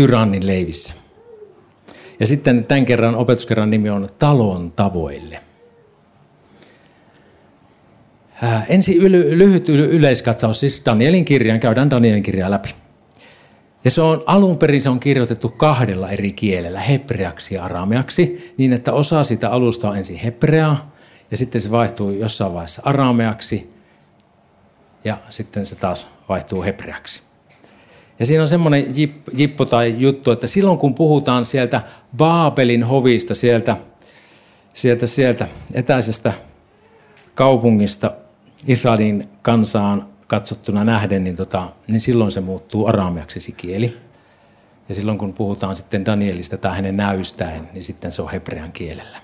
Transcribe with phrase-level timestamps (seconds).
[0.00, 0.94] tyrannin leivissä.
[2.20, 5.40] Ja sitten tämän kerran opetuskerran nimi on Talon tavoille.
[8.42, 12.74] Ää, ensi yly, lyhyt yleiskatsaus, siis Danielin kirjan, käydään Danielin kirjaa läpi.
[13.84, 18.72] Ja se on alun perin se on kirjoitettu kahdella eri kielellä, hebreaksi ja arameaksi, niin
[18.72, 20.94] että osa sitä alusta on ensin hebreaa,
[21.30, 23.72] ja sitten se vaihtuu jossain vaiheessa arameaksi,
[25.04, 27.29] ja sitten se taas vaihtuu hebreaksi.
[28.20, 28.94] Ja siinä on semmoinen
[29.36, 31.82] jippo tai juttu, että silloin kun puhutaan sieltä
[32.16, 33.76] Baabelin hovista, sieltä,
[34.74, 36.32] sieltä, sieltä etäisestä
[37.34, 38.12] kaupungista
[38.66, 43.96] Israelin kansaan katsottuna nähden, niin, tota, niin silloin se muuttuu arameaksi se kieli.
[44.88, 49.18] Ja silloin kun puhutaan sitten Danielista tai hänen näystään, niin sitten se on hebrean kielellä.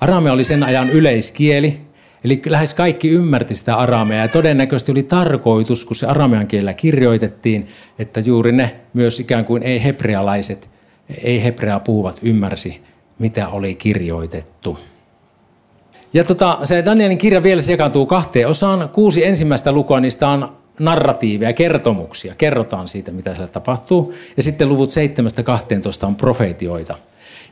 [0.00, 1.80] Aramea oli sen ajan yleiskieli,
[2.24, 7.66] eli lähes kaikki ymmärti sitä aramea ja todennäköisesti oli tarkoitus, kun se aramean kielellä kirjoitettiin,
[7.98, 10.70] että juuri ne myös ikään kuin ei-hebrealaiset,
[11.22, 12.82] ei-hebrea puhuvat ymmärsi,
[13.18, 14.78] mitä oli kirjoitettu.
[16.12, 18.88] Ja tota, se Danielin kirja vielä sekaantuu kahteen osaan.
[18.88, 22.34] Kuusi ensimmäistä lukua, niistä on narratiiveja, kertomuksia.
[22.34, 24.14] Kerrotaan siitä, mitä siellä tapahtuu.
[24.36, 24.90] Ja sitten luvut
[26.02, 26.94] 7-12 on profeetioita.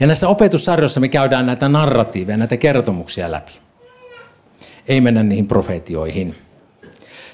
[0.00, 3.52] Ja näissä opetussarjoissa me käydään näitä narratiiveja, näitä kertomuksia läpi.
[4.88, 6.34] Ei mennä niihin profeetioihin.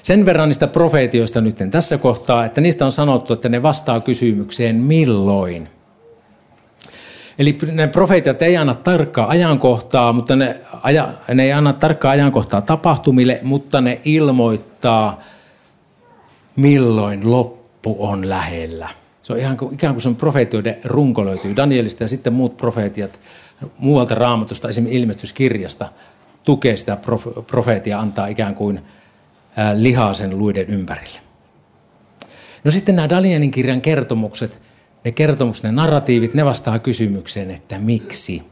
[0.03, 4.75] Sen verran niistä profeetioista nyt tässä kohtaa, että niistä on sanottu, että ne vastaa kysymykseen
[4.75, 5.69] milloin–
[7.41, 12.61] Eli ne profeetat ei anna tarkkaa ajankohtaa, mutta ne, aja, ne ei anna tarkkaa ajankohtaa
[12.61, 15.21] tapahtumille, mutta ne ilmoittaa,
[16.55, 18.89] milloin loppu on lähellä.
[19.21, 23.19] Se on ihan kuin, ikään kuin sen profeetioiden runko löytyy Danielista ja sitten muut profeetiat
[23.77, 25.89] muualta raamatusta, esimerkiksi ilmestyskirjasta,
[26.43, 26.97] tukee sitä
[27.47, 28.79] profeetia, antaa ikään kuin
[29.75, 31.19] lihaa sen luiden ympärille.
[32.63, 34.61] No sitten nämä Danielin kirjan kertomukset–
[35.05, 38.43] ne kertomukset, ne narratiivit, ne vastaa kysymykseen, että miksi.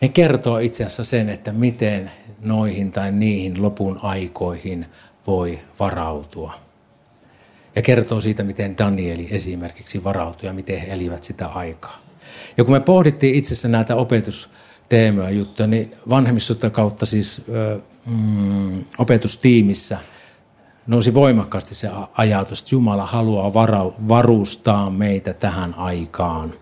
[0.00, 4.86] Ne kertoo itse asiassa sen, että miten noihin tai niihin lopun aikoihin
[5.26, 6.54] voi varautua.
[7.76, 12.00] Ja kertoo siitä, miten Danieli esimerkiksi varautui ja miten he elivät sitä aikaa.
[12.56, 13.96] Ja kun me pohdittiin itse asiassa näitä
[14.86, 17.42] opetusteemoja juttuja, niin vanhemmissuutta kautta siis
[18.06, 19.98] mm, opetustiimissä–
[20.86, 23.54] nousi voimakkaasti se ajatus, että Jumala haluaa
[24.08, 26.54] varustaa meitä tähän aikaan.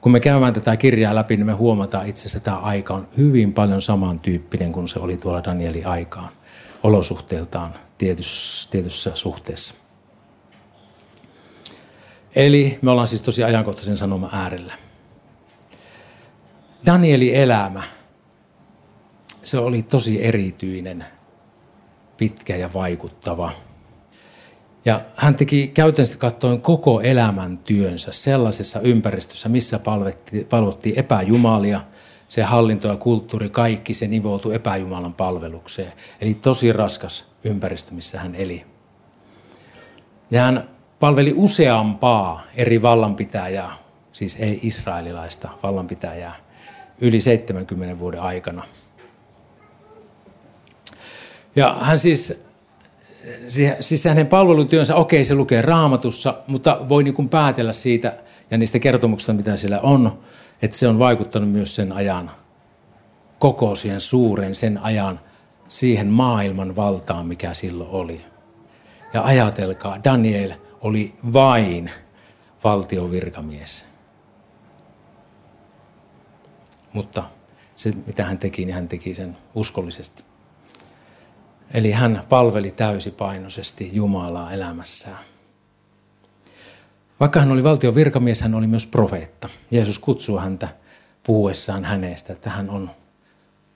[0.00, 3.08] Kun me käydään tätä kirjaa läpi, niin me huomataan itse asiassa, että tämä aika on
[3.16, 6.28] hyvin paljon samantyyppinen kuin se oli tuolla Danielin aikaan
[6.82, 9.74] olosuhteeltaan tietyssä, tietyssä suhteessa.
[12.36, 14.85] Eli me ollaan siis tosi ajankohtaisen sanoma äärellä.
[16.86, 17.82] Danielin elämä,
[19.42, 21.04] se oli tosi erityinen–
[22.16, 23.52] pitkä ja vaikuttava.
[24.84, 31.80] Ja hän teki käytännössä katsoen koko elämän työnsä sellaisessa ympäristössä, missä palvottiin, palvottiin epäjumalia,
[32.28, 35.92] se hallinto ja kulttuuri, kaikki se nivoutui epäjumalan palvelukseen.
[36.20, 38.64] Eli tosi raskas ympäristö, missä hän eli.
[40.30, 40.70] Ja hän
[41.00, 43.74] palveli useampaa eri vallanpitäjää,
[44.12, 46.34] siis ei israelilaista vallanpitäjää,
[47.00, 48.62] yli 70 vuoden aikana–
[51.56, 52.44] ja hän siis,
[53.80, 58.16] siis hänen palvelutyönsä, okei se lukee raamatussa, mutta voi niin kuin päätellä siitä
[58.50, 60.18] ja niistä kertomuksista, mitä siellä on,
[60.62, 62.30] että se on vaikuttanut myös sen ajan,
[63.38, 65.20] koko siihen suuren sen ajan,
[65.68, 68.20] siihen maailman valtaan, mikä silloin oli.
[69.12, 71.90] Ja ajatelkaa, Daniel oli vain
[72.64, 73.86] valtion virkamies.
[76.96, 77.24] Mutta
[77.76, 80.24] se, mitä hän teki, niin hän teki sen uskollisesti.
[81.74, 85.18] Eli hän palveli täysipainoisesti Jumalaa elämässään.
[87.20, 89.48] Vaikka hän oli valtion virkamies, hän oli myös profeetta.
[89.70, 90.68] Jeesus kutsuu häntä
[91.26, 92.90] puhuessaan hänestä, että hän on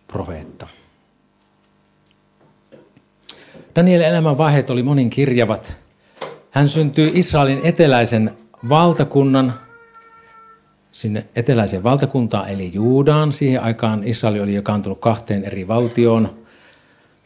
[0.07, 0.67] profeetta.
[3.77, 5.77] Danielin elämän vaiheet oli monin kirjavat.
[6.51, 8.39] Hän syntyi Israelin eteläisen
[8.69, 9.55] valtakunnan,
[10.93, 13.33] sinne eteläiseen valtakuntaan eli Juudaan.
[13.33, 16.29] Siihen aikaan Israel oli jo kantunut kahteen eri valtioon.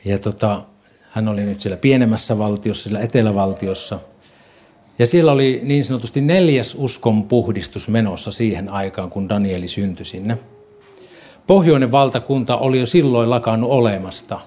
[0.05, 0.63] Ja tota,
[1.11, 3.99] hän oli nyt siellä pienemmässä valtiossa, siellä etelävaltiossa.
[4.99, 10.39] Ja siellä oli niin sanotusti neljäs uskon puhdistus menossa siihen aikaan, kun Danieli syntyi sinne.
[11.47, 14.41] Pohjoinen valtakunta oli jo silloin lakannut olemasta.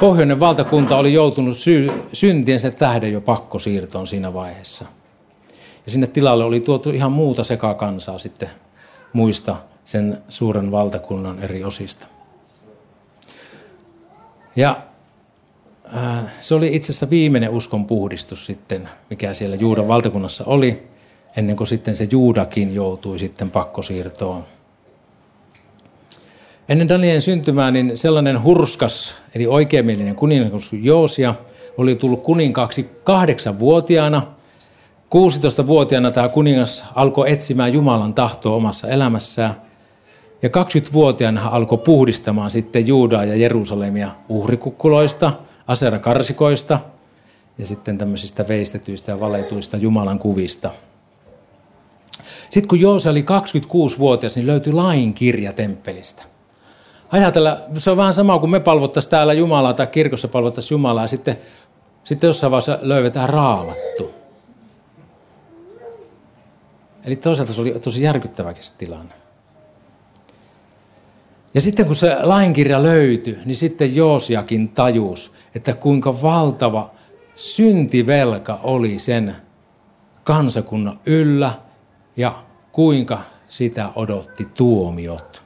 [0.00, 4.84] Pohjoinen valtakunta oli joutunut sy- syntiensä tähden jo pakkosiirtoon siinä vaiheessa.
[5.84, 8.50] Ja sinne tilalle oli tuotu ihan muuta sekakansaa sitten
[9.12, 12.06] muista sen suuren valtakunnan eri osista.
[14.56, 14.82] Ja
[16.40, 20.88] se oli itse asiassa viimeinen uskon puhdistus sitten, mikä siellä Juudan valtakunnassa oli.
[21.36, 24.44] ennen kuin sitten se Juudakin joutui sitten pakkosiirtoon.
[26.68, 31.34] Ennen Danielin syntymää niin sellainen hurskas, eli oikeamielinen kuningas Joosia
[31.78, 34.26] oli tullut kuninkaaksi kahdeksanvuotiaana.
[35.12, 39.54] 16-vuotiaana tämä kuningas alkoi etsimään Jumalan tahtoa omassa elämässään.
[40.42, 45.32] Ja 20-vuotiaana hän alkoi puhdistamaan sitten Juudaa ja Jerusalemia uhrikukkuloista,
[45.66, 46.78] aserakarsikoista
[47.58, 50.70] ja sitten tämmöisistä veistetyistä ja valetuista Jumalan kuvista.
[52.50, 56.22] Sitten kun Joose oli 26-vuotias, niin löytyi lain kirja temppelistä
[57.10, 61.08] ajatella, se on vähän sama kuin me palvottaisiin täällä Jumalaa tai kirkossa palvottaisiin Jumalaa ja
[61.08, 61.38] sitten,
[62.04, 64.21] sitten jossain vaiheessa löydetään raamattu.
[67.04, 69.14] Eli toisaalta se oli tosi järkyttäväkin tilanne.
[71.54, 76.90] Ja sitten kun se lainkirja löytyi, niin sitten Joosiakin tajus, että kuinka valtava
[77.36, 79.36] syntivelka oli sen
[80.24, 81.52] kansakunnan yllä
[82.16, 85.42] ja kuinka sitä odotti tuomiot.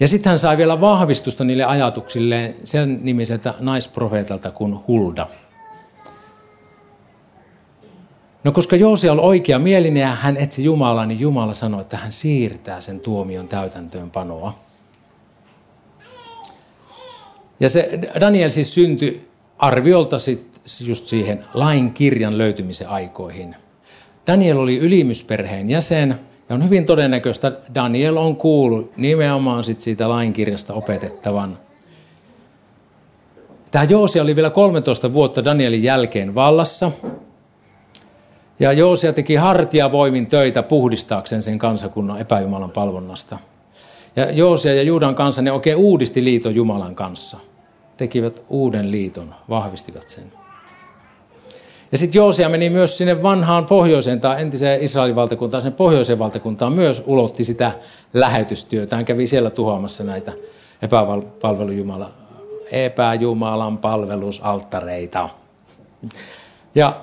[0.00, 5.28] Ja sitten hän sai vielä vahvistusta niille ajatuksille sen nimiseltä naisprofeetalta kuin Hulda.
[8.46, 12.12] No koska Joosia oli oikea mielinen ja hän etsi Jumalaa, niin Jumala sanoi, että hän
[12.12, 14.52] siirtää sen tuomion täytäntöönpanoa.
[17.60, 19.28] Ja se Daniel siis syntyi
[19.58, 23.56] arviolta sit just siihen lain kirjan löytymisen aikoihin.
[24.26, 26.18] Daniel oli ylimysperheen jäsen
[26.48, 31.58] ja on hyvin todennäköistä, että Daniel on kuullut nimenomaan sit siitä lainkirjasta opetettavan.
[33.70, 36.92] Tämä Joosia oli vielä 13 vuotta Danielin jälkeen vallassa.
[38.60, 43.38] Ja Joosia teki hartiavoimin töitä puhdistaakseen sen kansakunnan epäjumalan palvonnasta.
[44.16, 47.38] Ja Joosia ja Juudan kanssa ne oikein uudisti liiton Jumalan kanssa.
[47.96, 50.24] Tekivät uuden liiton, vahvistivat sen.
[51.92, 56.72] Ja sitten Joosia meni myös sinne vanhaan pohjoiseen tai entiseen Israelin valtakuntaan, sen pohjoiseen valtakuntaan
[56.72, 57.72] myös ulotti sitä
[58.14, 58.96] lähetystyötä.
[58.96, 60.32] Hän kävi siellä tuhoamassa näitä
[60.82, 62.10] epäpalvelujumala,
[62.70, 65.28] epäjumalan palvelusalttareita.
[66.74, 67.00] Ja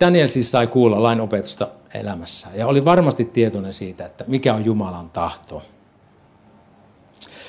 [0.00, 4.64] Daniel siis sai kuulla lain opetusta elämässä ja oli varmasti tietoinen siitä, että mikä on
[4.64, 5.62] Jumalan tahto.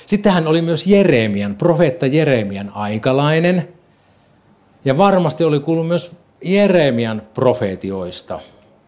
[0.06, 3.68] Sitten hän oli myös Jeremian, profeetta Jeremian aikalainen–
[4.84, 6.12] ja varmasti oli kuullut myös
[6.44, 8.40] Jeremian profeetioista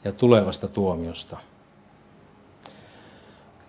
[0.05, 1.37] ja tulevasta tuomiosta.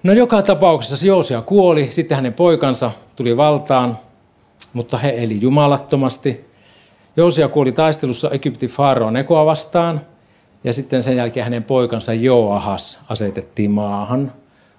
[0.04, 3.98] No joka tapauksessa Joosia kuoli, sitten hänen poikansa tuli valtaan,
[4.74, 6.51] mutta he eli jumalattomasti.
[7.18, 10.02] Joosia kuoli taistelussa Egyptin Faaroa Nekoa vastaan,
[10.64, 14.34] ja sitten sen jälkeen hänen poikansa Joahas asetettiin maahan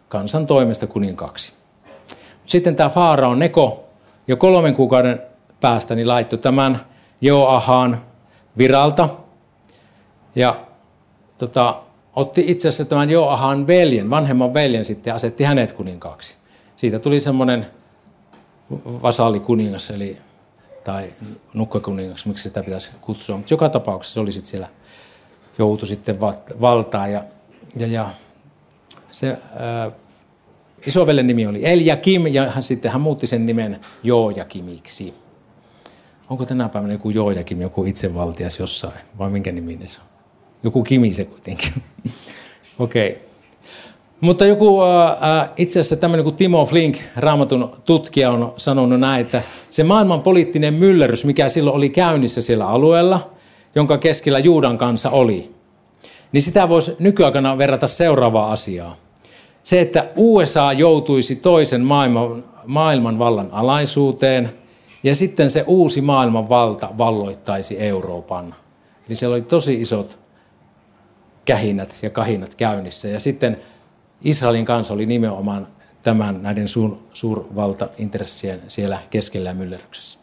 [0.08, 1.52] kansan toimesta kuninkaaksi.
[2.46, 3.84] Sitten tämä Faarao Neko
[4.26, 5.22] jo kolmen kuukauden
[5.60, 6.80] päästä niin laittoi tämän
[7.20, 8.00] Joahan
[8.58, 9.08] viralta
[10.34, 10.60] ja
[11.38, 11.82] tota,
[12.16, 16.36] otti itse asiassa tämän Joahan veljen, vanhemman veljen sitten asetti hänet kuninkaaksi.
[16.76, 17.66] Siitä tuli semmoinen
[18.84, 20.18] vasaalikuningas, eli,
[20.84, 21.12] tai
[21.54, 23.36] nukkekuningas, miksi sitä pitäisi kutsua.
[23.36, 24.68] Mutta joka tapauksessa se oli sitten siellä,
[25.58, 26.20] joutui sitten
[26.60, 27.12] valtaan.
[27.12, 27.24] Ja,
[27.76, 28.10] ja, ja
[29.10, 29.90] se ää,
[30.86, 35.14] isovellen nimi oli Eljakim, ja hän, sitten hän muutti sen nimen Joajakimiksi.
[36.30, 40.06] Onko tänä päivänä joku joidakin, joku itsevaltias jossain, vai minkä niminen se on?
[40.62, 41.72] Joku Kimi se kuitenkin.
[42.78, 43.10] Okei.
[43.10, 43.31] Okay.
[44.22, 49.42] Mutta joku, äh, itse asiassa tämmöinen kuin Timo Flink, raamatun tutkija, on sanonut näin, että
[49.70, 53.30] se maailman poliittinen myllerys, mikä silloin oli käynnissä siellä alueella,
[53.74, 55.50] jonka keskellä Juudan kanssa oli,
[56.32, 58.96] niin sitä voisi nykyaikana verrata seuraavaa asiaa.
[59.62, 61.82] Se, että USA joutuisi toisen
[62.66, 64.50] maailman, vallan alaisuuteen–
[65.02, 68.54] ja sitten se uusi maailman valta valloittaisi Euroopan.
[69.06, 70.18] Eli siellä oli tosi isot
[71.44, 73.08] kähinnät ja kahinat käynnissä.
[73.08, 73.60] Ja sitten
[74.24, 75.66] Israelin kanssa oli nimenomaan
[76.02, 80.18] tämän näiden suur, suurvaltaintressien siellä keskellä ja myllerryksessä.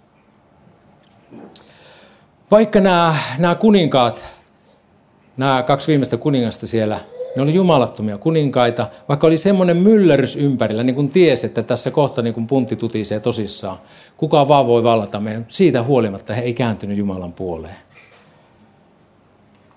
[2.51, 4.25] Vaikka nämä, nämä kuninkaat,
[5.37, 6.99] nämä kaksi viimeistä kuningasta siellä
[7.35, 12.21] ne oli jumalattomia kuninkaita, vaikka oli semmoinen myllerys ympärillä, niin kuin tiesi, että tässä kohta
[12.21, 13.77] niin kuin puntti tutisee tosissaan.
[14.17, 17.75] Kuka vaan voi vallata meidän, siitä huolimatta he ei kääntynyt Jumalan puoleen.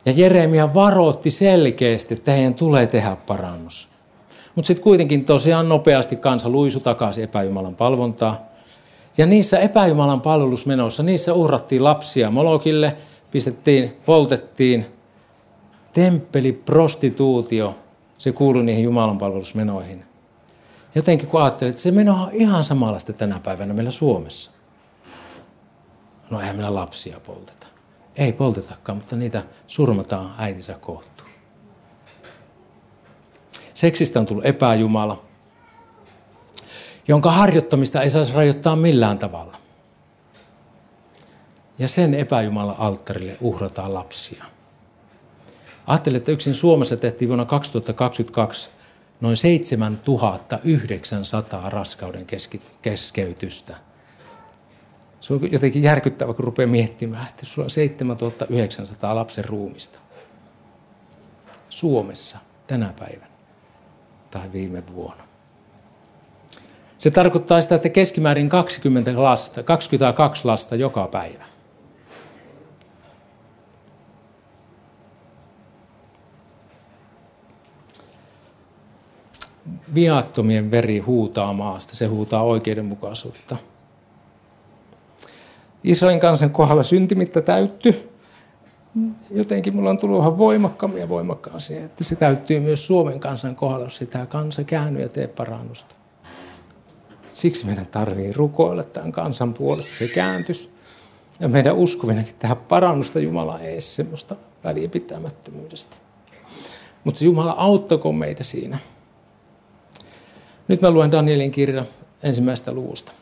[0.06, 3.91] Ja Jeremia varoitti selkeästi, että heidän tulee tehdä parannus.
[4.54, 8.40] Mutta sitten kuitenkin tosiaan nopeasti kansa luisu takaisin epäjumalan palvontaa.
[9.18, 12.96] Ja niissä epäjumalan palvelusmenoissa, niissä uhrattiin lapsia molokille,
[13.30, 14.86] pistettiin, poltettiin,
[15.92, 17.74] temppeli, prostituutio,
[18.18, 20.04] se kuului niihin jumalanpalvelusmenoihin.
[20.94, 24.50] Jotenkin kun ajattelin, että se meno on ihan samanlaista tänä päivänä meillä Suomessa.
[26.30, 27.66] No eihän meillä lapsia polteta.
[28.16, 31.31] Ei poltetakaan, mutta niitä surmataan äitinsä kohtuun.
[33.82, 35.22] Seksistä on tullut epäjumala,
[37.08, 39.56] jonka harjoittamista ei saisi rajoittaa millään tavalla.
[41.78, 44.44] Ja sen epäjumala alttarille uhrataan lapsia.
[45.86, 48.70] Ajattelin, että yksin Suomessa tehtiin vuonna 2022
[49.20, 52.26] noin 7900 raskauden
[52.82, 53.76] keskeytystä.
[55.20, 59.98] Se on jotenkin järkyttävä, kun rupeaa miettimään, että sulla on 7900 lapsen ruumista.
[61.68, 63.31] Suomessa tänä päivänä
[64.32, 65.24] tai viime vuonna.
[66.98, 71.44] Se tarkoittaa sitä, että keskimäärin 20 lasta, 22 lasta joka päivä.
[79.94, 83.56] viattomien veri huutaa maasta, se huutaa oikeudenmukaisuutta.
[85.84, 88.11] Israelin kansan kohdalla syntimittä täytty.
[89.30, 93.86] Jotenkin mulla on tullut vähän voimakkaammin ja voimakkaasti, että se täyttyy myös Suomen kansan kohdalla,
[93.86, 95.94] jos sitä kansa käänny ja tee parannusta.
[97.32, 100.70] Siksi meidän tarvii rukoilla tämän kansan puolesta se kääntys.
[101.40, 105.96] Ja meidän uskovinenkin tähän parannusta Jumala ei semmoista välipitämättömyydestä.
[107.04, 108.78] Mutta Jumala auttako meitä siinä.
[110.68, 111.84] Nyt mä luen Danielin kirja
[112.22, 113.12] ensimmäistä luvusta.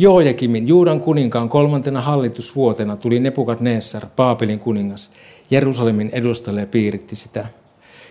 [0.00, 5.10] Joojakimin, Juudan kuninkaan kolmantena hallitusvuotena tuli Nebukadnessar, Paapelin kuningas,
[5.50, 7.46] Jerusalemin edustalle ja piiritti sitä.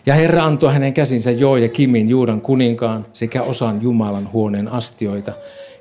[0.06, 5.32] Ja Herra antoi hänen käsinsä Joojakimin, Juudan kuninkaan, sekä osan Jumalan huoneen astioita,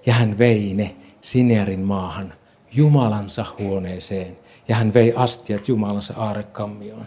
[0.07, 2.33] ja hän vei ne Sinearin maahan,
[2.73, 4.37] Jumalansa huoneeseen,
[4.69, 7.07] ja hän vei astiat Jumalansa aarekammioon.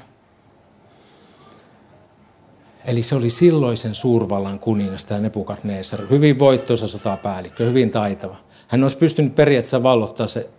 [2.85, 5.99] Eli se oli silloisen suurvallan kuningas, tämä Nebukadnezar.
[6.09, 8.37] Hyvin voittoisa sotapäällikkö, hyvin taitava.
[8.71, 10.49] Hän olisi pystynyt periaatteessa vallottaa se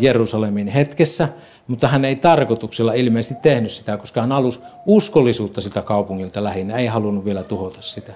[0.00, 1.28] Jerusalemin hetkessä,
[1.66, 6.86] mutta hän ei tarkoituksella ilmeisesti tehnyt sitä, koska hän halusi uskollisuutta sitä kaupungilta lähinnä, ei
[6.86, 8.12] halunnut vielä tuhota sitä.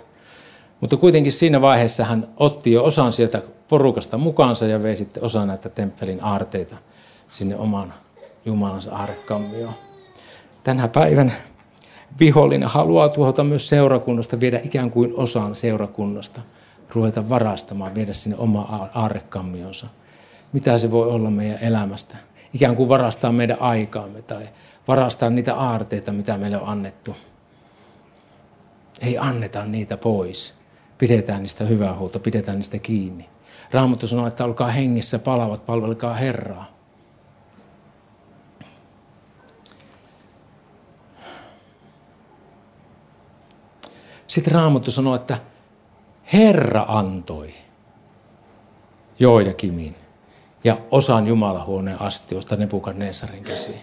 [0.81, 5.47] Mutta kuitenkin siinä vaiheessa hän otti jo osan sieltä porukasta mukaansa ja vei sitten osa
[5.47, 6.77] näitä temppelin aarteita
[7.29, 7.93] sinne oman
[8.45, 9.75] Jumalansa aarekammioon.
[10.65, 11.33] Tänä päivänä
[12.21, 16.41] vihollinen haluaa tuhota myös seurakunnasta, viedä ikään kuin osan seurakunnasta,
[16.95, 19.87] ruveta varastamaan, viedä sinne oma aarrekammionsa.
[20.53, 22.17] Mitä se voi olla meidän elämästä?
[22.55, 24.49] Ikään kuin varastaa meidän aikaamme tai
[24.89, 27.17] varastaa niitä aarteita, mitä meille on annettu.
[29.01, 30.55] Ei anneta niitä pois.
[30.99, 33.29] Pidetään niistä hyvää huolta, pidetään niistä kiinni.
[33.71, 36.67] Raamattu sanoo, että olkaa hengissä palavat, palvelkaa Herraa.
[44.27, 45.39] Sitten Raamattu sanoo, että
[46.33, 47.55] Herra antoi
[49.19, 49.95] Joidakimin
[50.65, 53.81] ja osan Jumalahuoneen astiosta Nebukadnessarin käsiin.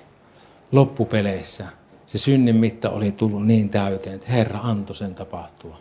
[0.72, 1.66] Loppupeleissä
[2.06, 5.78] se synnin mitta oli tullut niin täyteen, että Herra antoi sen tapahtua.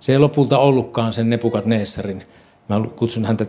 [0.00, 2.24] Se ei lopulta ollutkaan sen Nebukadnessarin.
[2.68, 3.44] Mä kutsun häntä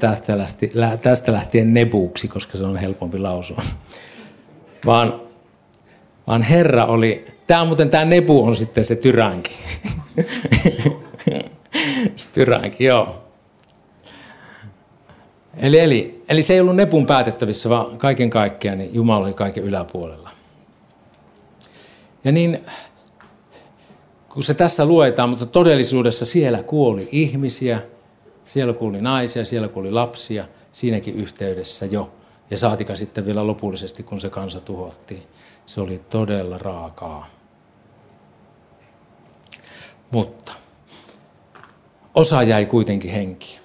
[1.03, 3.61] tästä lähtien Nebuksi, koska se on helpompi lausua.
[4.85, 5.21] Vaan,
[6.27, 9.51] vaan Herra oli Tämä on muuten, tämä Nebu on sitten se tyränki.
[12.15, 13.23] se tyränki, joo.
[15.57, 19.63] Eli, eli, eli se ei ollut Nebun päätettävissä, vaan kaiken kaikkiaan niin Jumala oli kaiken
[19.63, 20.29] yläpuolella.
[22.23, 22.65] Ja niin,
[24.29, 27.81] kun se tässä luetaan, mutta todellisuudessa siellä kuoli ihmisiä,
[28.45, 32.11] siellä kuoli naisia, siellä kuoli lapsia, siinäkin yhteydessä jo.
[32.51, 35.23] Ja saatika sitten vielä lopullisesti, kun se kansa tuhottiin.
[35.65, 37.36] Se oli todella raakaa.
[40.11, 40.51] Mutta
[42.15, 43.59] osa jäi kuitenkin henkiin.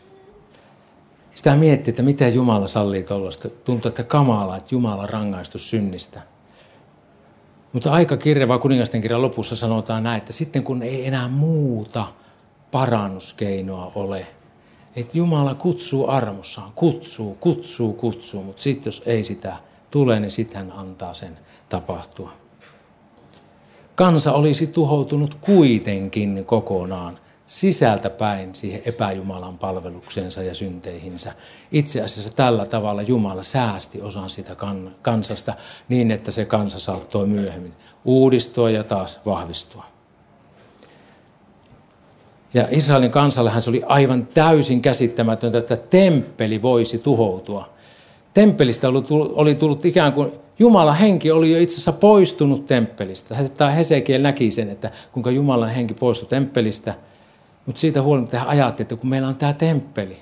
[1.35, 3.49] Sitä mietti, että miten Jumala sallii tuollaista.
[3.49, 6.21] Tuntuu, että kamala, että Jumala rangaistus synnistä.
[7.73, 12.07] Mutta aika kirjava kuningasten kirjan lopussa sanotaan näin, että sitten kun ei enää muuta
[12.71, 14.27] parannuskeinoa ole,
[14.97, 19.57] että Jumala kutsuu armossaan, kutsuu, kutsuu, kutsuu, mutta sitten jos ei sitä
[19.91, 22.42] tule, niin sitten hän antaa sen tapahtua
[24.03, 31.33] kansa olisi tuhoutunut kuitenkin kokonaan sisältä päin siihen epäjumalan palveluksensa ja synteihinsä.
[31.73, 34.57] Itse asiassa tällä tavalla Jumala säästi osan sitä
[35.03, 35.55] kansasta
[35.89, 37.73] niin, että se kansa saattoi myöhemmin
[38.05, 39.85] uudistua ja taas vahvistua.
[42.55, 47.69] Ja Israelin kansallehan se oli aivan täysin käsittämätöntä, että temppeli voisi tuhoutua.
[48.35, 48.89] Temppelistä
[49.35, 53.37] oli tullut ikään kuin Jumalan henki oli jo itse asiassa poistunut temppelistä.
[53.57, 56.95] Tämä Hesekiel näki sen, että kuinka Jumalan henki poistui temppelistä.
[57.67, 60.17] Mutta siitä huolimatta hän ajatteli, että kun meillä on tämä temppeli,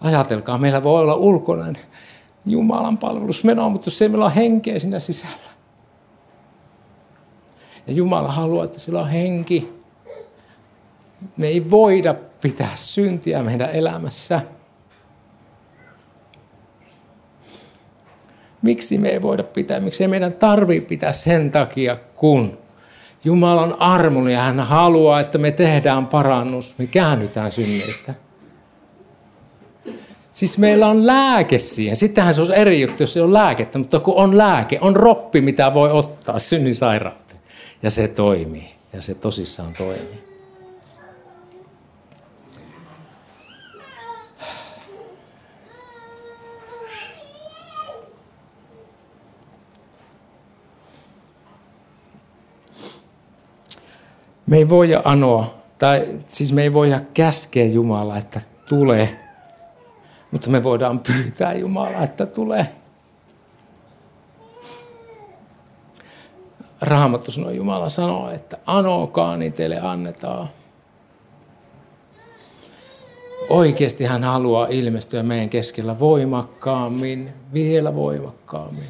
[0.00, 1.76] ajatelkaa, meillä voi olla ulkoinen
[2.46, 5.52] Jumalan palvelusmenoa, mutta jos ei meillä ole henkeä siinä sisällä.
[7.86, 9.82] Ja Jumala haluaa, että sillä on henki.
[11.36, 14.40] Me ei voida pitää syntiä meidän elämässä.
[18.62, 22.58] Miksi me ei voida pitää, miksi ei meidän tarvii pitää sen takia, kun
[23.24, 28.14] Jumala on ja hän haluaa, että me tehdään parannus, me käännytään synneistä.
[30.32, 31.96] Siis meillä on lääke siihen.
[31.96, 35.40] Sittenhän se olisi eri juttu, jos se on lääkettä, mutta kun on lääke, on roppi,
[35.40, 37.40] mitä voi ottaa synnin sairauteen.
[37.82, 38.68] Ja se toimii.
[38.92, 40.31] Ja se tosissaan toimii.
[54.46, 59.18] Me ei voida anoa, tai siis me ei voida käskeä Jumalaa, että tule,
[60.30, 62.68] mutta me voidaan pyytää Jumalaa, että tule.
[66.80, 70.48] Raamattu sanoo, Jumala sanoo, että anokaa, niin teille annetaan.
[73.48, 78.88] Oikeasti hän haluaa ilmestyä meidän keskellä voimakkaammin, vielä voimakkaammin.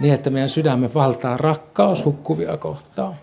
[0.00, 3.14] Niin, että meidän sydämme valtaa rakkaus hukkuvia kohtaan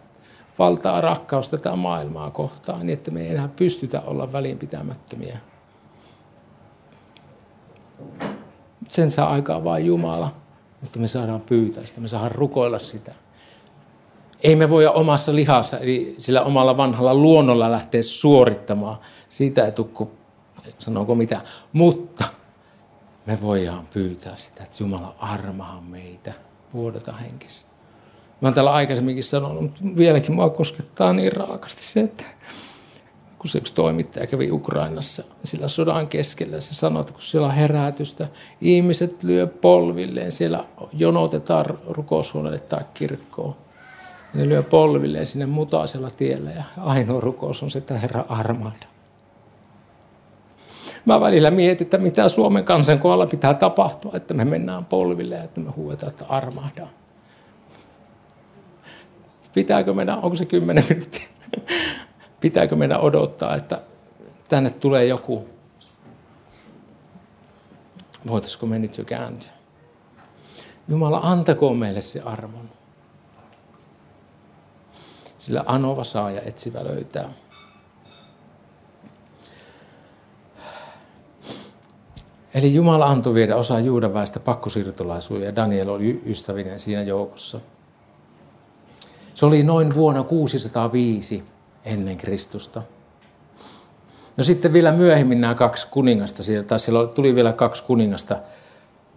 [0.59, 5.37] valtaa rakkaus tätä maailmaa kohtaan, niin että me ei enää pystytä olla välinpitämättömiä.
[8.89, 10.35] Sen saa aikaa vain Jumala,
[10.81, 13.13] mutta me saadaan pyytää sitä, me saadaan rukoilla sitä.
[14.43, 18.97] Ei me voida omassa lihassa, eli sillä omalla vanhalla luonnolla lähteä suorittamaan.
[19.29, 20.07] Siitä ei tule,
[20.79, 21.41] sanooko mitä.
[21.73, 22.25] Mutta
[23.25, 26.33] me voidaan pyytää sitä, että Jumala armahan meitä,
[26.73, 27.70] vuodata henkissä.
[28.41, 32.23] Mä oon täällä aikaisemminkin sanonut, mutta vieläkin mua koskettaa niin raakasti se, että
[33.39, 37.53] kun se yksi toimittaja kävi Ukrainassa sillä sodan keskellä, se sanoi, että kun siellä on
[37.53, 38.27] herätystä,
[38.61, 43.55] ihmiset lyö polvilleen, siellä jonotetaan rukoushuoneelle tai kirkkoon.
[44.33, 48.85] Ne lyö polvilleen sinne mutaisella tiellä ja ainoa rukous on se, että Herra armahda.
[51.05, 55.43] Mä välillä mietin, että mitä Suomen kansan kohdalla pitää tapahtua, että me mennään polville ja
[55.43, 56.89] että me huuetaan, että armahdaan.
[59.53, 61.27] Pitääkö meidän, onko se kymmenen minuuttia?
[62.41, 63.81] Pitääkö meidän odottaa, että
[64.49, 65.47] tänne tulee joku?
[68.27, 69.49] Voitaisiko me nyt jo kääntyä?
[70.87, 72.69] Jumala, antakoon meille se armon.
[75.37, 77.29] Sillä anova saa ja etsivä löytää.
[82.53, 87.59] Eli Jumala antoi viedä osa Juudan väestä pakkosiirtolaisuuden ja Daniel oli ystävinen siinä joukossa.
[89.41, 91.43] Se oli noin vuonna 605
[91.85, 92.81] ennen Kristusta.
[94.37, 98.37] No sitten vielä myöhemmin nämä kaksi kuningasta, tai siellä tuli vielä kaksi kuningasta,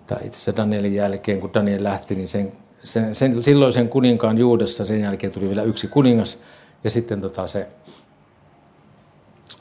[0.06, 4.84] tai itse asiassa Danielin jälkeen, kun Daniel lähti, niin sen, sen, sen, silloisen kuninkaan Juudessa,
[4.84, 6.38] sen jälkeen tuli vielä yksi kuningas,
[6.84, 7.68] ja sitten tota se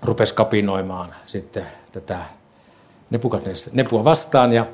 [0.01, 2.25] rupesi kapinoimaan sitten tätä
[3.73, 4.65] Nepua vastaan, ja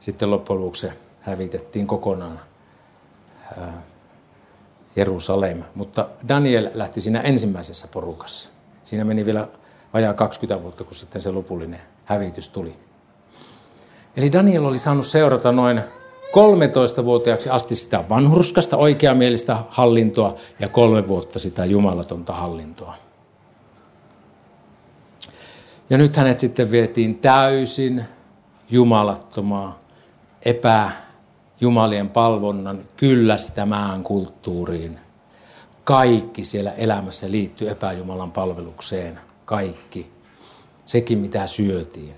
[0.00, 2.40] sitten loppujen lopuksi se hävitettiin kokonaan
[4.96, 5.62] Jerusalem.
[5.74, 8.50] Mutta Daniel lähti siinä ensimmäisessä porukassa.
[8.84, 9.48] Siinä meni vielä
[9.94, 12.76] vajaa 20 vuotta, kun sitten se lopullinen hävitys tuli.
[14.16, 15.80] Eli Daniel oli saanut seurata noin
[16.28, 22.94] 13-vuotiaaksi asti sitä vanhurskasta oikeamielistä hallintoa ja kolme vuotta sitä jumalatonta hallintoa.
[25.90, 28.04] Ja nyt hänet sitten vietiin täysin
[28.70, 29.78] jumalattomaa,
[30.42, 30.90] epä
[31.60, 34.98] Jumalien palvonnan kyllästämään kulttuuriin.
[35.84, 39.18] Kaikki siellä elämässä liittyy epäjumalan palvelukseen.
[39.44, 40.10] Kaikki.
[40.84, 42.14] Sekin, mitä syötiin.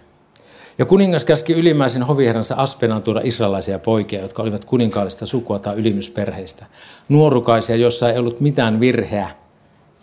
[0.78, 6.66] Ja kuningas käski ylimmäisen hoviherransa Aspenan tuoda israelaisia poikia, jotka olivat kuninkaallista sukua tai ylimysperheistä.
[7.08, 9.30] Nuorukaisia, joissa ei ollut mitään virheä,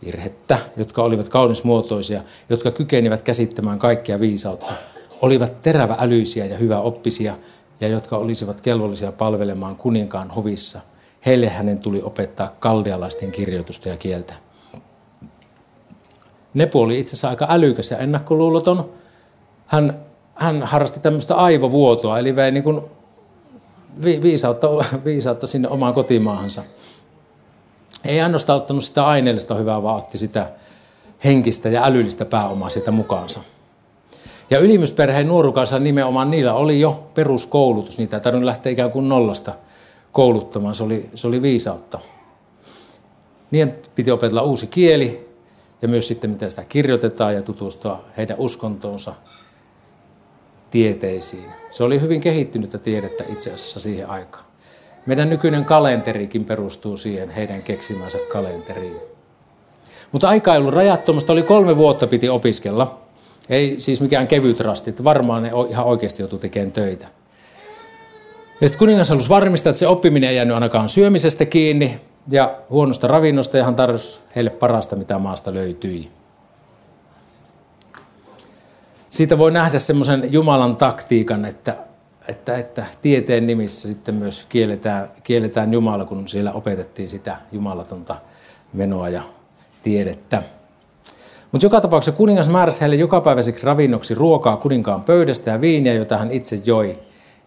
[0.05, 4.73] virhettä, jotka olivat kaunismuotoisia, jotka kykenivät käsittämään kaikkia viisautta,
[5.21, 7.35] olivat terävä-älyisiä ja hyvä oppisia,
[7.81, 10.79] ja jotka olisivat kelvollisia palvelemaan kuninkaan hovissa.
[11.25, 14.33] Heille hänen tuli opettaa kaldealaisten kirjoitusta ja kieltä.
[16.53, 18.89] Nepo oli itse asiassa aika älykäs ja ennakkoluuloton.
[19.67, 19.99] Hän,
[20.35, 22.81] hän harrasti tämmöistä aivovuotoa, eli vei niin kuin
[24.03, 24.67] viisautta,
[25.05, 26.63] viisautta sinne omaan kotimaahansa.
[28.05, 30.51] Ei ainoastaan ottanut sitä aineellista hyvää, vaan otti sitä
[31.23, 33.39] henkistä ja älyllistä pääomaa sitä mukaansa.
[34.49, 37.97] Ja ylimysperheen nuorukansa nimenomaan niillä oli jo peruskoulutus.
[37.97, 39.53] Niitä ei tarvinnut lähteä ikään kuin nollasta
[40.11, 40.75] kouluttamaan.
[40.75, 41.99] Se oli, se oli viisautta.
[43.51, 45.27] Niin piti opetella uusi kieli
[45.81, 49.13] ja myös sitten miten sitä kirjoitetaan ja tutustua heidän uskontoonsa.
[50.71, 51.51] tieteisiin.
[51.71, 54.45] Se oli hyvin kehittynyttä tiedettä itse asiassa siihen aikaan.
[55.05, 58.97] Meidän nykyinen kalenterikin perustuu siihen heidän keksimänsä kalenteriin.
[60.11, 63.06] Mutta aika ei ollut rajattomasta, oli kolme vuotta piti opiskella.
[63.49, 67.07] Ei siis mikään kevyt rasti, että varmaan ne ihan oikeasti joutui tekemään töitä.
[68.61, 73.07] Ja sitten kuningas halusi varmistaa, että se oppiminen ei jäänyt ainakaan syömisestä kiinni ja huonosta
[73.07, 76.09] ravinnosta, ja hän tarjosi heille parasta, mitä maasta löytyi.
[79.09, 81.75] Siitä voi nähdä semmoisen Jumalan taktiikan, että,
[82.27, 88.15] että, että tieteen nimissä sitten myös kielletään, kielletään Jumala, kun siellä opetettiin sitä jumalatonta
[88.73, 89.23] menoa ja
[89.83, 90.43] tiedettä.
[91.51, 96.31] Mutta joka tapauksessa kuningas määräsi heille jokapäiväiseksi ravinnoksi ruokaa kuninkaan pöydästä ja viiniä, jota hän
[96.31, 96.99] itse joi.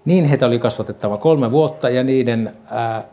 [0.05, 3.05] Niin heitä oli kasvatettava kolme vuotta ja niiden, ää,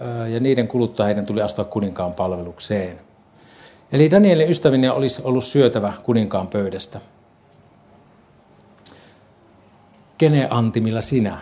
[0.00, 3.00] ää, ja niiden kuluttua heidän tuli astua kuninkaan palvelukseen.
[3.92, 7.00] Eli Danielin ystävinen olisi ollut syötävä kuninkaan pöydästä.
[10.18, 11.38] Kenen antimilla sinä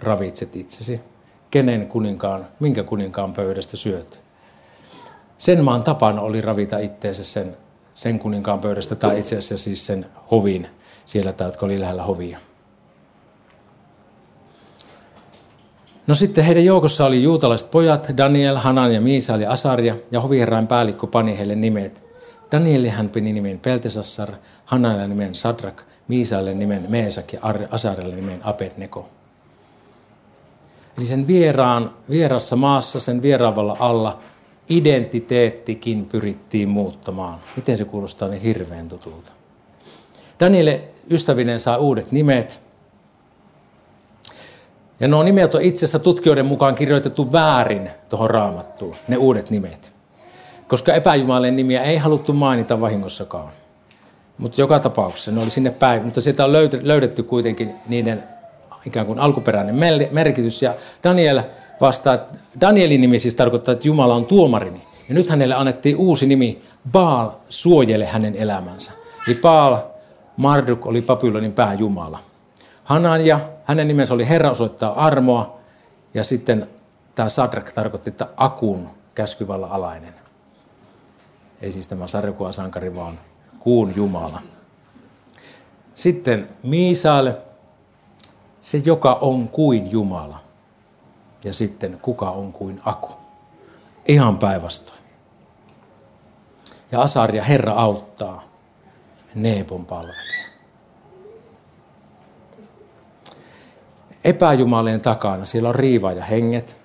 [0.00, 1.00] ravitset itsesi?
[1.50, 4.29] Kenen kuninkaan, minkä kuninkaan pöydästä syöt?
[5.40, 7.56] Sen maan tapana oli ravita itteensä sen,
[7.94, 10.66] sen kuninkaan pöydästä tai itse asiassa siis sen hovin,
[11.06, 12.38] siellä tai jotka oli lähellä hovia.
[16.06, 20.66] No sitten heidän joukossa oli juutalaiset pojat, Daniel, Hanan ja Miisael ja Asaria, ja hoviherrain
[20.66, 22.02] päällikkö pani heille nimet.
[22.90, 24.32] Hän pini nimen Peltesassar,
[24.64, 29.08] Hanalle nimen Sadrak, Miisaelle nimen Meesak ja Asarille nimen Abednego.
[30.98, 34.18] Eli sen vieraan, vierassa maassa, sen vieraavalla alla,
[34.70, 37.38] identiteettikin pyrittiin muuttamaan.
[37.56, 39.32] Miten se kuulostaa niin hirveän tutulta?
[40.40, 40.80] Daniele
[41.10, 42.60] ystävinen saa uudet nimet.
[45.00, 49.92] Ja nuo nimet on itse asiassa tutkijoiden mukaan kirjoitettu väärin tuohon raamattuun, ne uudet nimet.
[50.68, 53.52] Koska epäjumalien nimiä ei haluttu mainita vahingossakaan.
[54.38, 56.04] Mutta joka tapauksessa ne oli sinne päin.
[56.04, 56.52] Mutta sieltä on
[56.82, 58.24] löydetty kuitenkin niiden
[58.86, 59.74] ikään kuin alkuperäinen
[60.10, 60.62] merkitys.
[60.62, 61.42] Ja Daniel
[61.80, 62.18] vastaa,
[62.60, 64.82] Danielin nimi siis tarkoittaa, että Jumala on tuomarini.
[65.08, 66.62] Ja nyt hänelle annettiin uusi nimi,
[66.92, 68.92] Baal suojele hänen elämänsä.
[69.26, 69.76] Eli Baal
[70.36, 72.18] Marduk oli Babylonin pääjumala.
[73.24, 75.60] ja hänen nimensä oli Herra osoittaa armoa.
[76.14, 76.68] Ja sitten
[77.14, 80.14] tämä Sadrak tarkoitti, että Akun käskyvalla alainen.
[81.62, 83.18] Ei siis tämä sarjakua sankari, vaan
[83.58, 84.40] kuun Jumala.
[85.94, 87.36] Sitten Miisaale,
[88.60, 90.49] se joka on kuin Jumala.
[91.44, 93.12] Ja sitten kuka on kuin Aku.
[94.08, 95.00] Ihan päinvastoin.
[96.92, 98.42] Ja Asaria Herra auttaa
[99.34, 100.50] Neepon palvelija.
[104.24, 106.80] Epäjumalien takana siellä on riiva ja henget.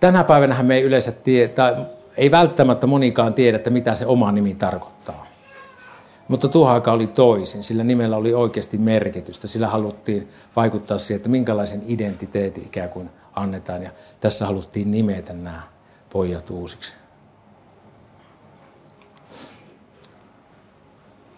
[0.00, 4.32] tänä päivänä me ei yleensä tiedä, tai ei välttämättä monikaan tiedä, että mitä se oma
[4.32, 5.26] nimi tarkoittaa.
[6.28, 9.46] Mutta tuohon aika oli toisin, sillä nimellä oli oikeasti merkitystä.
[9.46, 13.82] Sillä haluttiin vaikuttaa siihen, että minkälaisen identiteetin ikään kuin annetaan.
[13.82, 15.62] Ja tässä haluttiin nimetä nämä
[16.12, 16.94] pojat uusiksi.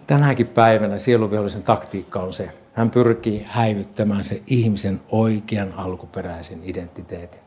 [0.07, 7.41] Tänäkin päivänä sieluvihollisen taktiikka on se, hän pyrkii häivyttämään se ihmisen oikean alkuperäisen identiteetin.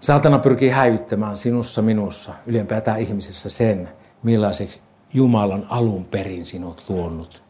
[0.00, 3.88] Saatana pyrkii häivyttämään sinussa, minussa, ylempäätään ihmisessä sen,
[4.22, 4.80] millaiseksi
[5.14, 7.42] Jumalan alun perin sinut luonut.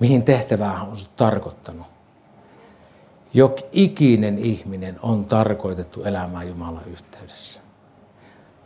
[0.00, 1.86] Mihin tehtävää on sinut tarkoittanut.
[3.34, 7.60] Jok ikinen ihminen on tarkoitettu elämään Jumalan yhteydessä.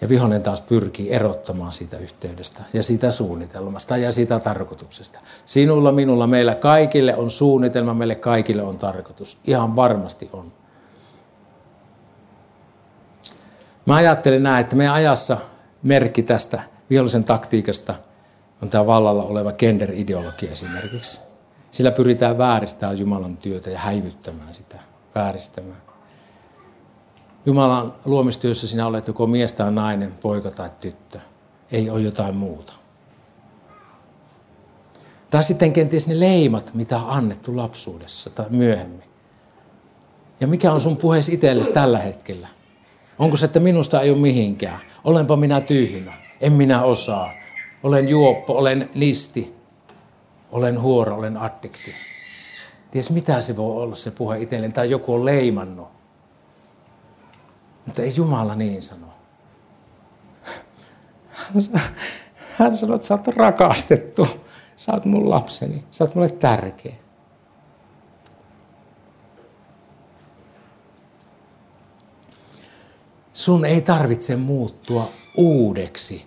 [0.01, 5.21] Ja vihollinen taas pyrkii erottamaan siitä yhteydestä ja siitä suunnitelmasta ja siitä tarkoituksesta.
[5.45, 9.39] Sinulla, minulla, meillä kaikille on suunnitelma, meille kaikille on tarkoitus.
[9.45, 10.53] Ihan varmasti on.
[13.87, 15.37] Mä ajattelen näin, että meidän ajassa
[15.83, 17.95] merkki tästä vihollisen taktiikasta
[18.63, 21.21] on tämä vallalla oleva gender-ideologia esimerkiksi.
[21.71, 24.77] Sillä pyritään vääristämään Jumalan työtä ja häivyttämään sitä,
[25.15, 25.83] vääristämään.
[27.47, 31.19] Jumalan luomistyössä sinä olet joko mies tai nainen, poika tai tyttö.
[31.73, 32.73] Ei ole jotain muuta.
[35.31, 39.09] Tai sitten kenties ne leimat, mitä on annettu lapsuudessa tai myöhemmin.
[40.41, 42.49] Ja mikä on sun puheesi itsellesi tällä hetkellä?
[43.19, 44.81] Onko se, että minusta ei ole mihinkään?
[45.05, 47.31] Olenpa minä tyhmä, en minä osaa.
[47.83, 49.57] Olen juoppo, olen listi,
[50.51, 51.95] olen huoro, olen addikti.
[52.91, 55.89] Ties mitä se voi olla se puhe itselleen, tai joku on leimannut.
[57.87, 59.07] Mutta ei Jumala niin sano.
[62.59, 64.29] Hän sanoo, että sä oot rakastettu.
[64.77, 65.85] Sä oot mun lapseni.
[65.91, 66.95] Sä oot mulle tärkeä.
[73.39, 76.27] sun ei tarvitse muuttua uudeksi,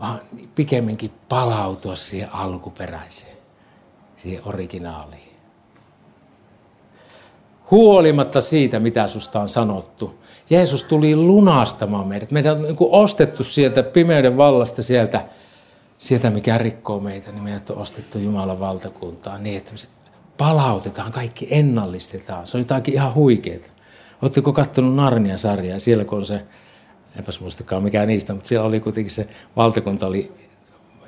[0.00, 0.20] vaan
[0.54, 3.36] pikemminkin palautua siihen alkuperäiseen,
[4.16, 5.36] siihen originaaliin.
[7.70, 10.18] Huolimatta siitä, mitä susta on sanottu,
[10.50, 12.30] Jeesus tuli lunastamaan meidät.
[12.30, 15.24] Meidät on niin ostettu sieltä pimeyden vallasta, sieltä,
[15.98, 19.72] sieltä mikä rikkoo meitä, niin meidät on ostettu Jumalan valtakuntaan niin, että
[20.36, 22.46] palautetaan, kaikki ennallistetaan.
[22.46, 23.60] Se on jotakin ihan huikeaa.
[24.22, 25.78] Oletteko katsonut Narnia-sarjaa?
[25.78, 26.42] Siellä kun on se,
[27.18, 30.32] enpäs muistakaan mikä niistä, mutta siellä oli kuitenkin se valtakunta oli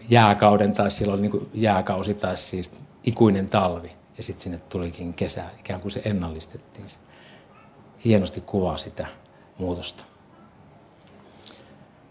[0.09, 2.71] jääkauden tai siellä oli niin jääkausi tai siis
[3.05, 3.97] ikuinen talvi.
[4.17, 6.89] Ja sitten sinne tulikin kesä, ikään kuin se ennallistettiin.
[6.89, 6.99] Se
[8.05, 9.07] hienosti kuvaa sitä
[9.59, 10.05] muutosta.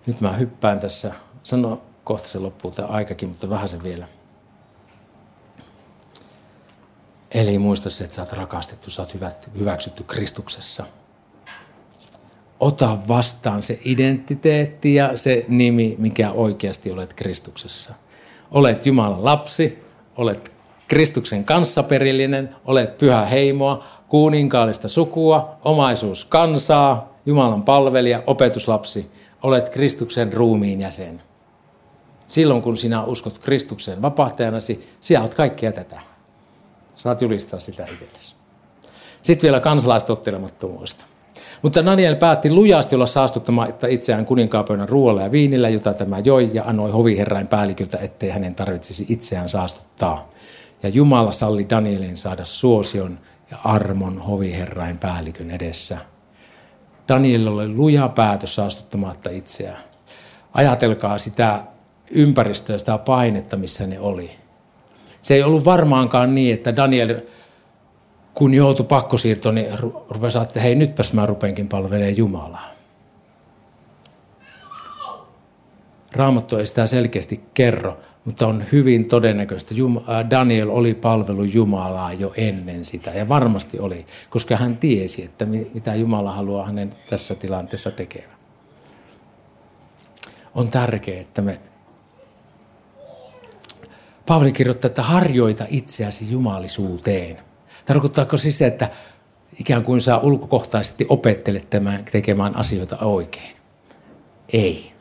[0.06, 4.08] Nyt mä hyppään tässä, sano kohta se loppuu tämä aikakin, mutta vähän se vielä.
[7.32, 9.16] Eli muista se, että sä oot rakastettu, sä oot
[9.60, 10.86] hyväksytty Kristuksessa.
[12.60, 17.94] Ota vastaan se identiteetti ja se nimi, mikä oikeasti olet Kristuksessa.
[18.52, 19.84] Olet Jumalan lapsi,
[20.16, 20.52] olet
[20.88, 29.12] Kristuksen kanssaperillinen, olet pyhä heimoa, kuninkaallista sukua, omaisuus kansaa, Jumalan palvelija, opetuslapsi,
[29.44, 31.22] olet Kristuksen ruumiin jäsen.
[32.26, 36.02] Silloin kun sinä uskot Kristuksen vapahtajanasi, sinä olet kaikkea tätä.
[36.96, 38.36] Saat julistaa sitä itsellesi.
[39.22, 41.06] Sitten vielä kansalaistottelemattomuudesta.
[41.62, 46.64] Mutta Daniel päätti lujasti olla saastuttamatta itseään kuninkaapöydän ruoalla ja viinillä, jota tämä joi, ja
[46.64, 50.32] anoi hoviherrain päälliköltä, ettei hänen tarvitsisi itseään saastuttaa.
[50.84, 53.20] Ja Jumala salli Danielin saada suosion
[53.52, 55.98] ja armon hoviherrain päällikön edessä.
[57.08, 59.78] Daniel oli luja päätös saastuttamatta itseään.
[60.54, 61.64] Ajatelkaa sitä
[62.12, 64.32] ympäristöä, sitä painetta, missä ne oli.
[65.22, 67.22] Se ei ollut varmaankaan niin, että Daniel,
[68.38, 72.70] kun joutui pakkosiirtoon, niin rupesi että hei nytpäs mä rupenkin palvelemaan Jumalaa.
[76.12, 82.34] Raamattu ei sitä selkeästi kerro, mutta on hyvin todennäköistä, että Daniel oli palvelu Jumalaa jo
[82.36, 87.92] ennen sitä, ja varmasti oli, koska hän tiesi, että mitä Jumala haluaa hänen tässä tilanteessa
[87.92, 88.38] tekevän.
[90.56, 91.60] On tärkeää, että me
[94.26, 97.47] Paavali kirjoittaa, että harjoita itseäsi jumalisuuteen.
[97.88, 98.90] Tarkoittaako siis se, että
[99.60, 103.56] ikään kuin sä ulkokohtaisesti opettelet tämän, tekemään asioita oikein?
[104.54, 104.94] Ei.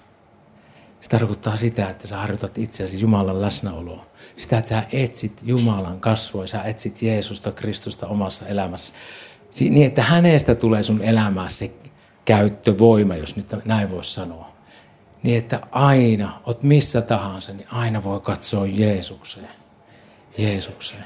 [1.01, 4.07] Se tarkoittaa sitä, että sä harjoitat itseäsi Jumalan läsnäoloa.
[4.37, 8.95] Sitä, että sä etsit Jumalan kasvoja, sä etsit Jeesusta, Kristusta omassa elämässä.
[9.61, 11.75] Niin, että hänestä tulee sun elämässä se
[12.25, 14.53] käyttövoima, jos nyt näin voisi sanoa.
[15.23, 19.49] Niin, että aina, ot missä tahansa, niin aina voi katsoa Jeesukseen.
[20.39, 21.05] Jeesukseen.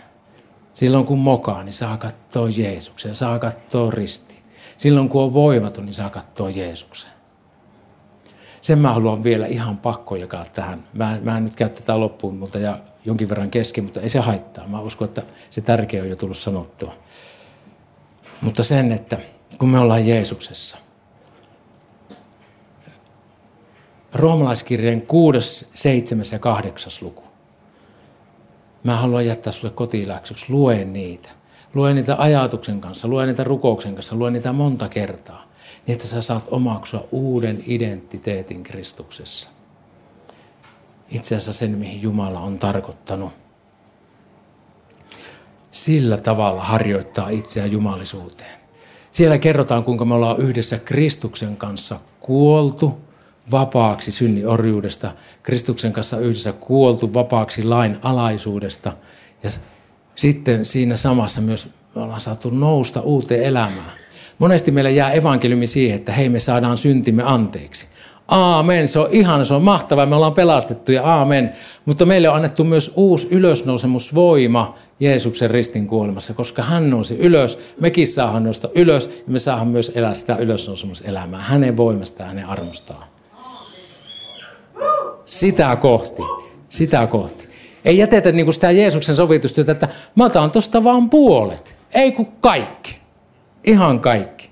[0.75, 4.43] Silloin kun mokaa, niin saa katsoa Jeesukseen, saa katsoa risti.
[4.77, 7.13] Silloin kun on voimaton, niin saa katsoa Jeesukseen.
[8.61, 10.85] Sen mä haluan vielä ihan pakko jakaa tähän.
[10.93, 14.19] Mä, mä en nyt käy tätä loppuun, mutta ja jonkin verran kesken, mutta ei se
[14.19, 14.67] haittaa.
[14.67, 16.95] Mä uskon, että se tärkeä on jo tullut sanottua.
[18.41, 19.19] Mutta sen, että
[19.59, 20.79] kun me ollaan Jeesuksessa,
[24.13, 27.30] roomalaiskirjeen 6, 7 ja 8 luku.
[28.85, 30.47] Mä haluan jättää sulle kotiläksyksi.
[30.49, 31.29] Lue niitä.
[31.75, 35.51] Lue niitä ajatuksen kanssa, lue niitä rukouksen kanssa, lue niitä monta kertaa
[35.87, 39.51] niin että sä saat omaksua uuden identiteetin Kristuksessa.
[41.11, 43.33] Itse asiassa sen, mihin Jumala on tarkoittanut.
[45.71, 48.61] Sillä tavalla harjoittaa itseä jumalisuuteen.
[49.11, 53.01] Siellä kerrotaan, kuinka me ollaan yhdessä Kristuksen kanssa kuoltu
[53.51, 58.93] vapaaksi synnin orjuudesta, Kristuksen kanssa yhdessä kuoltu vapaaksi lain alaisuudesta.
[59.43, 59.51] Ja
[60.15, 63.93] sitten siinä samassa myös me ollaan saatu nousta uuteen elämään.
[64.39, 67.87] Monesti meillä jää evankeliumi siihen, että hei me saadaan syntimme anteeksi.
[68.29, 71.53] Aamen, se on ihana, se on mahtavaa, me ollaan pelastettu ja aamen.
[71.85, 78.09] Mutta meille on annettu myös uusi ylösnousemusvoima Jeesuksen ristin kuolemassa, koska hän nousi ylös, mekin
[78.09, 83.05] saadaan nousta ylös ja me saadaan myös elää sitä ylösnousemuselämää hänen voimastaan ja hänen armostaan.
[85.31, 86.23] Sitä kohti,
[86.69, 87.49] sitä kohti.
[87.85, 92.33] Ei jätetä niin kuin sitä Jeesuksen sovitustyötä, että mä otan tuosta vaan puolet, ei kun
[92.41, 92.99] kaikki.
[93.65, 94.51] Ihan kaikki.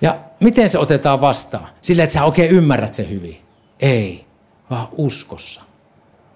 [0.00, 1.68] Ja miten se otetaan vastaan?
[1.80, 3.36] Sillä, että sä oikein ymmärrät se hyvin.
[3.80, 4.26] Ei,
[4.70, 5.62] vaan uskossa.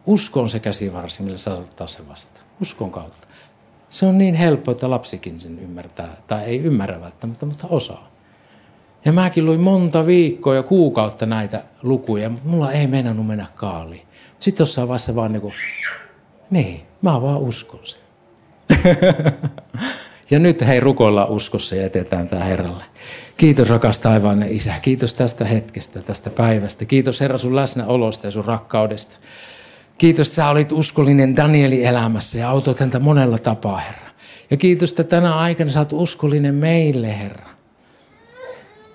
[0.07, 2.47] Usko on se käsivarsi, millä saa ottaa se vastaan.
[2.63, 3.29] Uskon kautta.
[3.89, 6.17] Se on niin helppo, että lapsikin sen ymmärtää.
[6.27, 8.10] Tai ei ymmärrä välttämättä, mutta osaa.
[9.05, 14.03] Ja mäkin luin monta viikkoa ja kuukautta näitä lukuja, mutta mulla ei meinannut mennä kaaliin.
[14.39, 15.55] Sitten jossain vaiheessa vaan niin kuin,
[16.51, 18.01] niin, mä vaan uskon sen.
[20.31, 22.85] Ja nyt hei rukoillaan uskossa ja jätetään tämä Herralle.
[23.37, 24.75] Kiitos rakas taivaanne Isä.
[24.83, 26.85] Kiitos tästä hetkestä, tästä päivästä.
[26.85, 29.17] Kiitos Herra sun läsnäolosta ja sun rakkaudesta.
[29.99, 34.11] Kiitos, että sä olit uskollinen Danieli elämässä ja autoit häntä monella tapaa, Herra.
[34.51, 37.49] Ja kiitos, että tänä aikana sä oot uskollinen meille, Herra.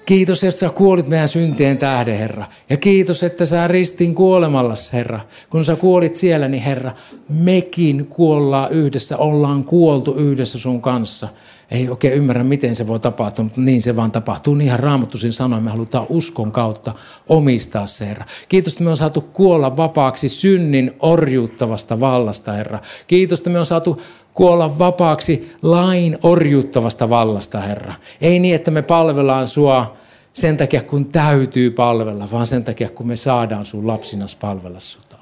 [0.05, 2.45] Kiitos, että sä kuolit meidän syntien tähden, Herra.
[2.69, 5.19] Ja kiitos, että sä ristin kuolemallas, Herra.
[5.49, 6.91] Kun sä kuolit siellä, niin Herra,
[7.29, 11.27] mekin kuollaan yhdessä, ollaan kuoltu yhdessä sun kanssa.
[11.71, 14.55] Ei oikein ymmärrä, miten se voi tapahtua, mutta niin se vaan tapahtuu.
[14.55, 16.93] Niinhän raamattuisin sanoin, me halutaan uskon kautta
[17.29, 18.25] omistaa se, Herra.
[18.49, 22.79] Kiitos, että me on saatu kuolla vapaaksi synnin orjuuttavasta vallasta, Herra.
[23.07, 24.01] Kiitos, että me on saatu
[24.35, 27.93] kuolla vapaaksi lain orjuuttavasta vallasta, Herra.
[28.21, 29.97] Ei niin, että me palvellaan sua
[30.33, 35.15] sen takia, kun täytyy palvella, vaan sen takia, kun me saadaan sun lapsinas palvella sota.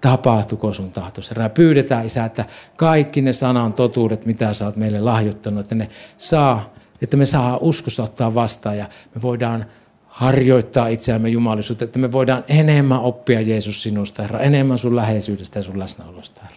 [0.00, 1.48] Tapahtuko sun tahtos, Herra.
[1.48, 2.44] Pyydetään, Isä, että
[2.76, 7.58] kaikki ne sanan totuudet, mitä sä oot meille lahjoittanut, että ne saa, että me saa
[7.60, 9.64] uskossa ottaa vastaan ja me voidaan
[10.06, 15.62] harjoittaa itseämme jumalisuutta, että me voidaan enemmän oppia Jeesus sinusta, Herra, enemmän sun läheisyydestä ja
[15.62, 16.53] sun läsnäolosta, Herra.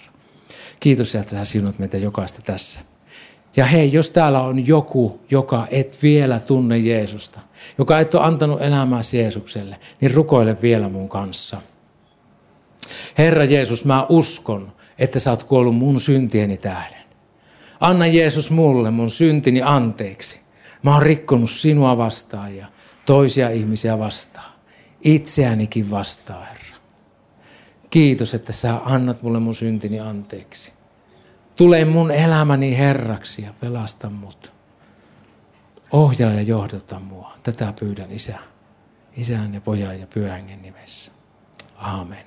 [0.79, 2.79] Kiitos, että sä sinut meitä jokaista tässä.
[3.55, 7.39] Ja hei, jos täällä on joku, joka et vielä tunne Jeesusta,
[7.77, 11.61] joka et ole antanut elämääsi Jeesukselle, niin rukoile vielä mun kanssa.
[13.17, 17.01] Herra Jeesus, mä uskon, että sä oot kuollut mun syntieni tähden.
[17.79, 20.41] Anna Jeesus mulle mun syntini anteeksi.
[20.83, 22.67] Mä oon rikkonut sinua vastaan ja
[23.05, 24.51] toisia ihmisiä vastaan.
[25.01, 26.56] Itseänikin vastaan.
[27.89, 30.73] Kiitos, että sä annat mulle mun syntini anteeksi.
[31.55, 34.53] Tule mun elämäni herraksi ja pelasta mut.
[35.91, 37.33] Ohjaa ja johdata mua.
[37.43, 38.39] Tätä pyydän isä,
[39.17, 41.11] isän ja pojan ja pyhän nimessä.
[41.77, 42.26] Aamen.